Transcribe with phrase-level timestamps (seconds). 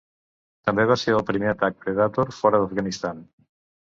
[0.67, 3.21] També va ser el primer atac Predator fora d"Afghanistan.